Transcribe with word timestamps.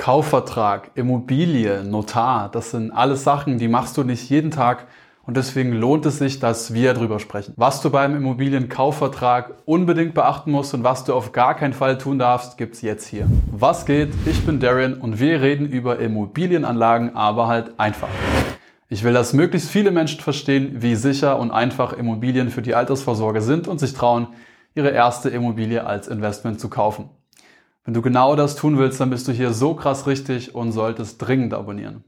Kaufvertrag, 0.00 0.92
Immobilie, 0.94 1.84
Notar, 1.84 2.48
das 2.50 2.70
sind 2.70 2.90
alles 2.90 3.22
Sachen, 3.22 3.58
die 3.58 3.68
machst 3.68 3.98
du 3.98 4.02
nicht 4.02 4.30
jeden 4.30 4.50
Tag 4.50 4.86
und 5.26 5.36
deswegen 5.36 5.74
lohnt 5.74 6.06
es 6.06 6.16
sich, 6.16 6.40
dass 6.40 6.72
wir 6.72 6.94
darüber 6.94 7.18
sprechen. 7.18 7.52
Was 7.58 7.82
du 7.82 7.90
beim 7.90 8.16
Immobilienkaufvertrag 8.16 9.52
unbedingt 9.66 10.14
beachten 10.14 10.52
musst 10.52 10.72
und 10.72 10.84
was 10.84 11.04
du 11.04 11.12
auf 11.12 11.32
gar 11.32 11.54
keinen 11.54 11.74
Fall 11.74 11.98
tun 11.98 12.18
darfst, 12.18 12.56
gibt's 12.56 12.80
jetzt 12.80 13.08
hier. 13.08 13.26
Was 13.52 13.84
geht? 13.84 14.08
Ich 14.24 14.46
bin 14.46 14.58
Darren 14.58 14.94
und 14.94 15.20
wir 15.20 15.42
reden 15.42 15.66
über 15.66 15.98
Immobilienanlagen, 15.98 17.14
aber 17.14 17.46
halt 17.46 17.78
einfach. 17.78 18.08
Ich 18.88 19.04
will, 19.04 19.12
dass 19.12 19.34
möglichst 19.34 19.68
viele 19.68 19.90
Menschen 19.90 20.20
verstehen, 20.20 20.76
wie 20.80 20.94
sicher 20.94 21.38
und 21.38 21.50
einfach 21.50 21.92
Immobilien 21.92 22.48
für 22.48 22.62
die 22.62 22.74
Altersvorsorge 22.74 23.42
sind 23.42 23.68
und 23.68 23.78
sich 23.80 23.92
trauen, 23.92 24.28
ihre 24.74 24.92
erste 24.92 25.28
Immobilie 25.28 25.84
als 25.84 26.08
Investment 26.08 26.58
zu 26.58 26.70
kaufen. 26.70 27.10
Wenn 27.84 27.94
du 27.94 28.02
genau 28.02 28.36
das 28.36 28.56
tun 28.56 28.76
willst, 28.76 29.00
dann 29.00 29.08
bist 29.08 29.26
du 29.26 29.32
hier 29.32 29.54
so 29.54 29.72
krass 29.72 30.06
richtig 30.06 30.54
und 30.54 30.72
solltest 30.72 31.16
dringend 31.16 31.54
abonnieren. 31.54 32.04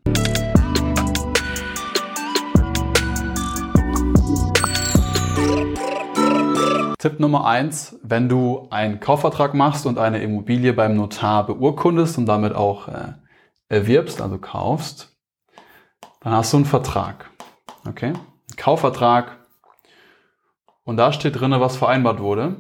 Tipp 6.99 7.19
Nummer 7.19 7.47
eins: 7.47 7.99
wenn 8.03 8.29
du 8.29 8.69
einen 8.69 9.01
Kaufvertrag 9.01 9.55
machst 9.55 9.87
und 9.87 9.99
eine 9.99 10.23
Immobilie 10.23 10.75
beim 10.75 10.95
Notar 10.95 11.47
beurkundest 11.47 12.19
und 12.19 12.27
damit 12.27 12.55
auch 12.55 12.89
äh, 12.89 13.15
erwirbst, 13.71 14.21
also 14.21 14.37
kaufst, 14.37 15.17
dann 16.21 16.35
hast 16.35 16.53
du 16.53 16.59
einen 16.59 16.67
Vertrag. 16.67 17.31
Okay? 17.89 18.13
Ein 18.13 18.57
Kaufvertrag. 18.59 19.39
Und 20.85 20.99
da 20.99 21.15
steht 21.15 21.41
drin, 21.41 21.53
was 21.53 21.77
vereinbart 21.77 22.21
wurde. 22.21 22.57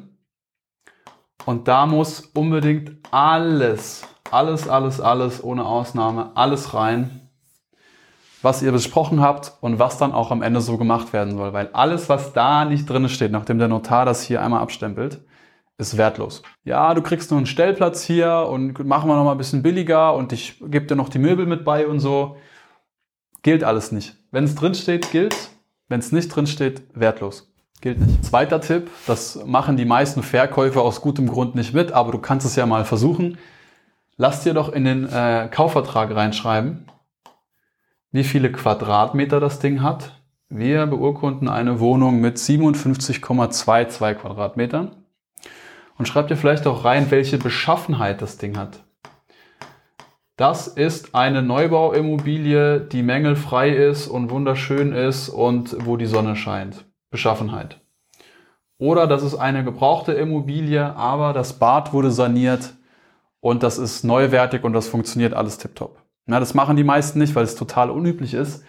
Und 1.44 1.68
da 1.68 1.86
muss 1.86 2.20
unbedingt 2.34 2.96
alles, 3.10 4.02
alles, 4.30 4.68
alles, 4.68 5.00
alles 5.00 5.42
ohne 5.42 5.64
Ausnahme, 5.64 6.32
alles 6.34 6.74
rein, 6.74 7.28
was 8.42 8.62
ihr 8.62 8.72
besprochen 8.72 9.20
habt 9.20 9.52
und 9.60 9.78
was 9.78 9.98
dann 9.98 10.12
auch 10.12 10.30
am 10.30 10.42
Ende 10.42 10.60
so 10.60 10.78
gemacht 10.78 11.12
werden 11.12 11.36
soll. 11.36 11.52
Weil 11.52 11.70
alles, 11.72 12.08
was 12.08 12.32
da 12.32 12.64
nicht 12.64 12.88
drin 12.88 13.08
steht, 13.08 13.32
nachdem 13.32 13.58
der 13.58 13.68
Notar 13.68 14.04
das 14.04 14.22
hier 14.22 14.42
einmal 14.42 14.60
abstempelt, 14.60 15.20
ist 15.78 15.96
wertlos. 15.96 16.42
Ja, 16.64 16.94
du 16.94 17.02
kriegst 17.02 17.30
nur 17.30 17.38
einen 17.38 17.46
Stellplatz 17.46 18.04
hier 18.04 18.46
und 18.48 18.84
machen 18.84 19.08
wir 19.08 19.16
noch 19.16 19.24
mal 19.24 19.32
ein 19.32 19.38
bisschen 19.38 19.62
billiger 19.62 20.14
und 20.14 20.32
ich 20.32 20.60
gebe 20.60 20.86
dir 20.86 20.96
noch 20.96 21.08
die 21.08 21.18
Möbel 21.18 21.46
mit 21.46 21.64
bei 21.64 21.86
und 21.86 22.00
so. 22.00 22.36
Gilt 23.42 23.64
alles 23.64 23.90
nicht. 23.90 24.16
Wenn 24.30 24.44
es 24.44 24.54
drin 24.54 24.74
steht, 24.74 25.10
gilt. 25.10 25.50
Wenn 25.88 26.00
es 26.00 26.12
nicht 26.12 26.28
drin 26.28 26.46
steht, 26.46 26.84
wertlos. 26.94 27.51
Gilt 27.82 28.00
nicht. 28.00 28.24
Zweiter 28.24 28.60
Tipp, 28.60 28.90
das 29.08 29.44
machen 29.44 29.76
die 29.76 29.84
meisten 29.84 30.22
Verkäufer 30.22 30.82
aus 30.82 31.00
gutem 31.00 31.26
Grund 31.26 31.56
nicht 31.56 31.74
mit, 31.74 31.90
aber 31.90 32.12
du 32.12 32.18
kannst 32.18 32.46
es 32.46 32.54
ja 32.54 32.64
mal 32.64 32.84
versuchen. 32.84 33.38
Lass 34.16 34.44
dir 34.44 34.54
doch 34.54 34.72
in 34.72 34.84
den 34.84 35.08
äh, 35.08 35.48
Kaufvertrag 35.50 36.14
reinschreiben, 36.14 36.86
wie 38.12 38.22
viele 38.22 38.52
Quadratmeter 38.52 39.40
das 39.40 39.58
Ding 39.58 39.82
hat. 39.82 40.22
Wir 40.48 40.86
beurkunden 40.86 41.48
eine 41.48 41.80
Wohnung 41.80 42.20
mit 42.20 42.36
57,22 42.36 44.14
Quadratmetern. 44.14 44.94
Und 45.98 46.06
schreib 46.06 46.28
dir 46.28 46.36
vielleicht 46.36 46.68
auch 46.68 46.84
rein, 46.84 47.10
welche 47.10 47.38
Beschaffenheit 47.38 48.22
das 48.22 48.38
Ding 48.38 48.56
hat. 48.56 48.84
Das 50.36 50.68
ist 50.68 51.16
eine 51.16 51.42
Neubauimmobilie, 51.42 52.80
die 52.80 53.02
mängelfrei 53.02 53.70
ist 53.70 54.06
und 54.06 54.30
wunderschön 54.30 54.92
ist 54.92 55.28
und 55.28 55.76
wo 55.84 55.96
die 55.96 56.06
Sonne 56.06 56.36
scheint. 56.36 56.84
Beschaffenheit. 57.12 57.80
Oder 58.78 59.06
das 59.06 59.22
ist 59.22 59.36
eine 59.36 59.62
gebrauchte 59.62 60.12
Immobilie, 60.12 60.96
aber 60.96 61.32
das 61.32 61.52
Bad 61.52 61.92
wurde 61.92 62.10
saniert 62.10 62.74
und 63.38 63.62
das 63.62 63.78
ist 63.78 64.02
neuwertig 64.02 64.64
und 64.64 64.72
das 64.72 64.88
funktioniert 64.88 65.34
alles 65.34 65.58
tiptop. 65.58 66.02
Na, 66.26 66.40
das 66.40 66.54
machen 66.54 66.76
die 66.76 66.82
meisten 66.82 67.20
nicht, 67.20 67.36
weil 67.36 67.44
es 67.44 67.54
total 67.54 67.90
unüblich 67.90 68.34
ist, 68.34 68.64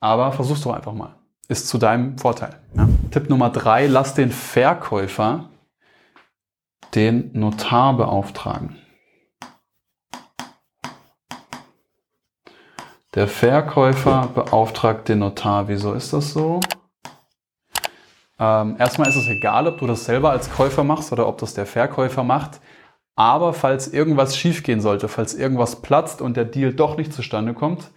aber 0.00 0.32
versuch's 0.32 0.62
doch 0.62 0.74
einfach 0.74 0.94
mal. 0.94 1.14
Ist 1.46 1.68
zu 1.68 1.78
deinem 1.78 2.18
Vorteil. 2.18 2.56
Ja. 2.74 2.88
Tipp 3.12 3.30
Nummer 3.30 3.50
drei, 3.50 3.86
lass 3.86 4.14
den 4.14 4.32
Verkäufer 4.32 5.50
den 6.94 7.30
Notar 7.32 7.96
beauftragen. 7.96 8.78
Der 13.14 13.28
Verkäufer 13.28 14.28
beauftragt 14.34 15.08
den 15.08 15.18
Notar. 15.20 15.68
Wieso 15.68 15.92
ist 15.92 16.12
das 16.12 16.32
so? 16.32 16.60
Ähm, 18.42 18.74
erstmal 18.76 19.08
ist 19.08 19.14
es 19.14 19.28
egal, 19.28 19.68
ob 19.68 19.78
du 19.78 19.86
das 19.86 20.04
selber 20.04 20.30
als 20.30 20.50
Käufer 20.50 20.82
machst 20.82 21.12
oder 21.12 21.28
ob 21.28 21.38
das 21.38 21.54
der 21.54 21.64
Verkäufer 21.64 22.24
macht. 22.24 22.60
Aber 23.14 23.52
falls 23.52 23.86
irgendwas 23.86 24.36
schiefgehen 24.36 24.80
sollte, 24.80 25.06
falls 25.06 25.34
irgendwas 25.34 25.80
platzt 25.80 26.20
und 26.20 26.36
der 26.36 26.46
Deal 26.46 26.72
doch 26.72 26.96
nicht 26.96 27.12
zustande 27.12 27.54
kommt, 27.54 27.92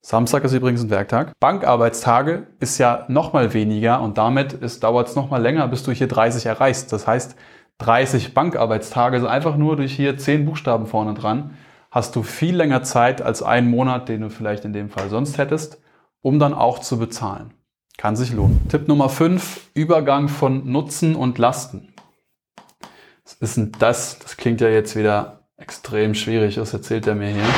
Samstag 0.00 0.44
ist 0.44 0.52
übrigens 0.52 0.82
ein 0.82 0.90
Werktag. 0.90 1.32
Bankarbeitstage 1.40 2.46
ist 2.60 2.78
ja 2.78 3.04
nochmal 3.08 3.52
weniger 3.52 4.00
und 4.00 4.16
damit 4.16 4.58
dauert 4.82 5.08
es 5.08 5.16
nochmal 5.16 5.42
länger, 5.42 5.66
bis 5.68 5.82
du 5.82 5.92
hier 5.92 6.08
30 6.08 6.46
erreichst. 6.46 6.92
Das 6.92 7.06
heißt, 7.06 7.36
30 7.78 8.34
Bankarbeitstage 8.34 9.20
sind 9.20 9.28
einfach 9.28 9.56
nur 9.56 9.76
durch 9.76 9.94
hier 9.94 10.16
10 10.16 10.46
Buchstaben 10.46 10.86
vorne 10.86 11.14
dran 11.14 11.56
hast 11.90 12.16
du 12.16 12.22
viel 12.22 12.56
länger 12.56 12.82
Zeit 12.82 13.22
als 13.22 13.42
einen 13.42 13.70
Monat, 13.70 14.08
den 14.08 14.22
du 14.22 14.30
vielleicht 14.30 14.64
in 14.64 14.72
dem 14.72 14.90
Fall 14.90 15.08
sonst 15.08 15.38
hättest, 15.38 15.80
um 16.20 16.38
dann 16.38 16.54
auch 16.54 16.78
zu 16.80 16.98
bezahlen. 16.98 17.54
Kann 17.96 18.16
sich 18.16 18.32
lohnen. 18.32 18.68
Tipp 18.68 18.86
Nummer 18.86 19.08
5, 19.08 19.70
Übergang 19.74 20.28
von 20.28 20.70
Nutzen 20.70 21.16
und 21.16 21.38
Lasten. 21.38 21.92
Was 23.24 23.34
ist 23.34 23.56
denn 23.56 23.72
das? 23.78 24.18
Das 24.20 24.36
klingt 24.36 24.60
ja 24.60 24.68
jetzt 24.68 24.96
wieder 24.96 25.48
extrem 25.56 26.14
schwierig. 26.14 26.58
Was 26.60 26.72
erzählt 26.72 27.06
er 27.06 27.14
mir 27.14 27.30
hier? 27.30 27.48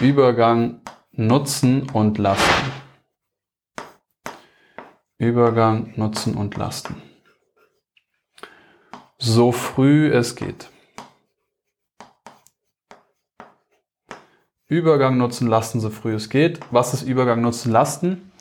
Übergang 0.00 0.80
Nutzen 1.10 1.90
und 1.90 2.18
Lasten. 2.18 2.72
Übergang 5.18 5.92
Nutzen 5.96 6.34
und 6.34 6.56
Lasten. 6.56 7.02
So 9.18 9.50
früh 9.50 10.12
es 10.12 10.36
geht. 10.36 10.70
Übergang 14.68 15.16
nutzen 15.16 15.46
lasten, 15.46 15.78
so 15.78 15.90
früh 15.90 16.14
es 16.14 16.28
geht. 16.28 16.58
Was 16.72 16.92
ist 16.92 17.02
Übergang 17.02 17.40
nutzen 17.40 17.70
lasten? 17.70 18.32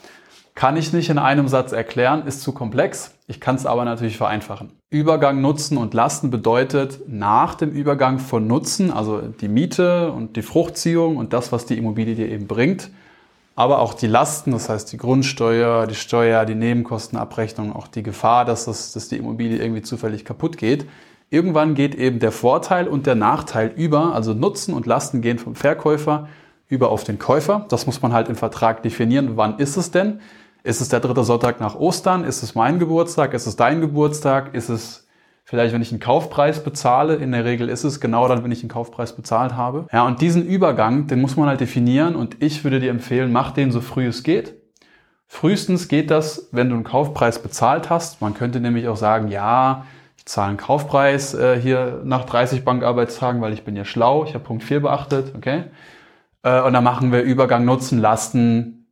Kann 0.56 0.76
ich 0.76 0.92
nicht 0.92 1.10
in 1.10 1.20
einem 1.20 1.48
Satz 1.48 1.72
erklären, 1.72 2.26
ist 2.26 2.42
zu 2.42 2.52
komplex. 2.52 3.12
Ich 3.28 3.40
kann 3.40 3.56
es 3.56 3.68
aber 3.68 3.86
natürlich 3.86 4.18
vereinfachen. 4.18 4.72
Übergang 4.90 5.42
nutzen 5.42 5.78
und 5.78 5.94
lasten 5.94 6.32
bedeutet 6.32 7.02
nach 7.08 7.54
dem 7.54 7.72
Übergang 7.72 8.18
von 8.18 8.48
Nutzen, 8.48 8.92
also 8.92 9.22
die 9.22 9.50
Miete 9.50 10.12
und 10.12 10.36
die 10.36 10.42
Fruchtziehung 10.42 11.18
und 11.18 11.32
das, 11.32 11.52
was 11.52 11.68
die 11.68 11.78
Immobilie 11.78 12.16
dir 12.16 12.30
eben 12.30 12.48
bringt, 12.48 12.90
aber 13.56 13.80
auch 13.80 13.94
die 13.94 14.08
Lasten, 14.08 14.52
das 14.52 14.68
heißt 14.68 14.92
die 14.94 14.98
Grundsteuer, 14.98 15.86
die 15.86 15.96
Steuer, 15.96 16.46
die 16.46 16.56
Nebenkostenabrechnung, 16.56 17.76
auch 17.76 17.88
die 17.88 18.04
Gefahr, 18.04 18.46
dass, 18.46 18.66
das, 18.66 18.94
dass 18.94 19.10
die 19.10 19.18
Immobilie 19.18 19.60
irgendwie 19.60 19.84
zufällig 19.84 20.26
kaputt 20.26 20.58
geht, 20.58 20.88
Irgendwann 21.30 21.76
geht 21.76 21.96
eben 21.96 22.20
der 22.20 22.32
Vorteil 22.32 22.88
und 22.88 23.08
der 23.08 23.16
Nachteil 23.16 23.74
über, 23.76 24.14
also 24.14 24.34
Nutzen 24.34 24.74
und 24.74 24.86
Lasten 24.86 25.22
gehen 25.22 25.40
vom 25.40 25.56
Verkäufer 25.56 26.28
über 26.68 26.90
auf 26.90 27.04
den 27.04 27.20
Käufer. 27.20 27.66
Das 27.70 27.86
muss 27.86 28.02
man 28.02 28.14
halt 28.14 28.30
im 28.30 28.36
Vertrag 28.36 28.84
definieren. 28.84 29.32
Wann 29.36 29.60
ist 29.60 29.78
es 29.78 29.92
denn? 29.92 30.20
Ist 30.64 30.82
es 30.82 30.90
der 30.90 31.00
dritte 31.00 31.24
Sonntag 31.24 31.60
nach 31.60 31.76
Ostern? 31.76 32.24
Ist 32.24 32.42
es 32.42 32.56
mein 32.56 32.80
Geburtstag? 32.80 33.34
Ist 33.34 33.46
es 33.46 33.56
dein 33.56 33.82
Geburtstag? 33.82 34.56
Ist 34.56 34.70
es 34.70 35.08
vielleicht, 35.44 35.74
wenn 35.74 35.82
ich 35.82 35.92
einen 35.92 36.00
Kaufpreis 36.00 36.64
bezahle? 36.64 37.16
In 37.16 37.32
der 37.32 37.46
Regel 37.46 37.70
ist 37.70 37.84
es 37.84 38.00
genau 38.00 38.28
dann, 38.28 38.44
wenn 38.44 38.52
ich 38.52 38.62
einen 38.62 38.70
Kaufpreis 38.70 39.16
bezahlt 39.16 39.56
habe. 39.56 39.86
Ja, 39.94 40.06
und 40.08 40.22
diesen 40.22 40.46
Übergang, 40.46 41.06
den 41.08 41.22
muss 41.22 41.38
man 41.38 41.48
halt 41.48 41.62
definieren 41.62 42.16
und 42.16 42.42
ich 42.42 42.64
würde 42.64 42.80
dir 42.80 42.90
empfehlen, 42.90 43.32
mach 43.32 43.52
den 43.52 43.72
so 43.72 43.80
früh 43.80 44.08
es 44.08 44.24
geht. 44.24 44.56
Frühestens 45.28 45.88
geht 45.88 46.12
das, 46.12 46.50
wenn 46.52 46.70
du 46.70 46.76
einen 46.76 46.84
Kaufpreis 46.84 47.40
bezahlt 47.40 47.90
hast. 47.90 48.22
Man 48.22 48.34
könnte 48.34 48.60
nämlich 48.60 48.88
auch 48.88 48.98
sagen, 48.98 49.28
ja, 49.28 49.86
ich 50.26 50.32
zahle 50.32 50.50
einen 50.50 50.58
Kaufpreis 50.58 51.36
äh, 51.36 51.60
hier 51.62 52.02
nach 52.04 52.26
30 52.26 52.66
Bankarbeitstagen, 52.66 53.42
weil 53.42 53.54
ich 53.54 53.64
bin 53.64 53.76
ja 53.76 53.86
schlau, 53.86 54.26
ich 54.26 54.34
habe 54.34 54.44
Punkt 54.44 54.64
4 54.64 54.82
beachtet, 54.82 55.36
okay? 55.36 55.66
Äh, 56.42 56.62
und 56.64 56.74
dann 56.74 56.84
machen 56.84 57.12
wir 57.12 57.22
Übergang 57.22 57.64
Nutzen, 57.64 58.00
Lasten 58.00 58.88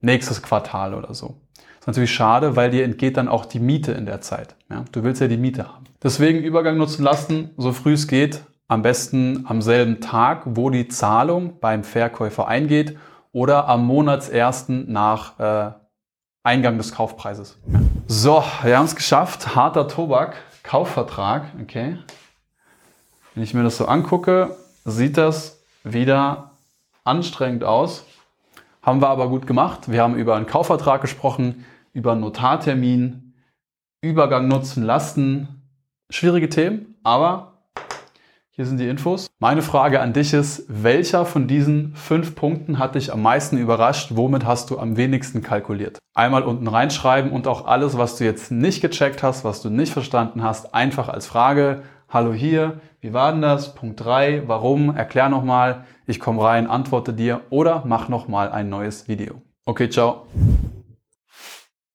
nächstes 0.00 0.42
Quartal 0.42 0.94
oder 0.94 1.12
so. 1.12 1.42
Das 1.56 1.80
ist 1.80 1.86
natürlich 1.88 2.14
schade, 2.14 2.56
weil 2.56 2.70
dir 2.70 2.84
entgeht 2.84 3.18
dann 3.18 3.28
auch 3.28 3.44
die 3.44 3.60
Miete 3.60 3.92
in 3.92 4.06
der 4.06 4.22
Zeit. 4.22 4.56
Ja? 4.70 4.86
Du 4.92 5.04
willst 5.04 5.20
ja 5.20 5.28
die 5.28 5.36
Miete 5.36 5.68
haben. 5.68 5.84
Deswegen 6.02 6.42
Übergang 6.42 6.78
Nutzen, 6.78 7.02
Lasten, 7.02 7.50
so 7.58 7.72
früh 7.72 7.92
es 7.92 8.08
geht, 8.08 8.42
am 8.66 8.80
besten 8.80 9.44
am 9.46 9.60
selben 9.60 10.00
Tag, 10.00 10.42
wo 10.46 10.70
die 10.70 10.88
Zahlung 10.88 11.60
beim 11.60 11.84
Verkäufer 11.84 12.48
eingeht 12.48 12.96
oder 13.32 13.68
am 13.68 13.84
Monatsersten 13.84 14.90
nach 14.90 15.38
äh, 15.38 15.72
Eingang 16.42 16.78
des 16.78 16.92
Kaufpreises. 16.92 17.58
Ja. 17.70 17.80
So, 18.08 18.44
wir 18.62 18.78
haben 18.78 18.84
es 18.84 18.94
geschafft. 18.94 19.56
Harter 19.56 19.88
Tobak, 19.88 20.36
Kaufvertrag. 20.62 21.46
Okay. 21.60 21.98
Wenn 23.34 23.42
ich 23.42 23.52
mir 23.52 23.64
das 23.64 23.78
so 23.78 23.86
angucke, 23.86 24.56
sieht 24.84 25.16
das 25.16 25.60
wieder 25.82 26.52
anstrengend 27.02 27.64
aus. 27.64 28.04
Haben 28.80 29.02
wir 29.02 29.08
aber 29.08 29.28
gut 29.28 29.48
gemacht. 29.48 29.90
Wir 29.90 30.02
haben 30.02 30.14
über 30.14 30.36
einen 30.36 30.46
Kaufvertrag 30.46 31.00
gesprochen, 31.00 31.66
über 31.94 32.12
einen 32.12 32.20
Notartermin, 32.20 33.34
Übergang 34.02 34.46
nutzen, 34.46 34.84
Lasten. 34.84 35.62
Schwierige 36.08 36.48
Themen, 36.48 36.94
aber 37.02 37.55
hier 38.56 38.64
sind 38.64 38.80
die 38.80 38.88
Infos. 38.88 39.26
Meine 39.38 39.60
Frage 39.60 40.00
an 40.00 40.14
dich 40.14 40.32
ist, 40.32 40.64
welcher 40.68 41.26
von 41.26 41.46
diesen 41.46 41.94
fünf 41.94 42.34
Punkten 42.34 42.78
hat 42.78 42.94
dich 42.94 43.12
am 43.12 43.20
meisten 43.20 43.58
überrascht? 43.58 44.12
Womit 44.14 44.46
hast 44.46 44.70
du 44.70 44.78
am 44.78 44.96
wenigsten 44.96 45.42
kalkuliert? 45.42 45.98
Einmal 46.14 46.42
unten 46.42 46.66
reinschreiben 46.66 47.30
und 47.32 47.46
auch 47.46 47.66
alles, 47.66 47.98
was 47.98 48.16
du 48.16 48.24
jetzt 48.24 48.50
nicht 48.50 48.80
gecheckt 48.80 49.22
hast, 49.22 49.44
was 49.44 49.60
du 49.60 49.68
nicht 49.68 49.92
verstanden 49.92 50.42
hast, 50.42 50.74
einfach 50.74 51.10
als 51.10 51.26
Frage. 51.26 51.82
Hallo 52.08 52.32
hier, 52.32 52.80
wie 53.00 53.12
war 53.12 53.30
denn 53.30 53.42
das? 53.42 53.74
Punkt 53.74 54.02
drei. 54.02 54.42
warum? 54.46 54.96
Erklär 54.96 55.28
nochmal. 55.28 55.84
Ich 56.06 56.18
komme 56.18 56.42
rein, 56.42 56.66
antworte 56.66 57.12
dir 57.12 57.42
oder 57.50 57.82
mach 57.84 58.08
nochmal 58.08 58.50
ein 58.50 58.70
neues 58.70 59.06
Video. 59.06 59.42
Okay, 59.66 59.90
ciao. 59.90 60.28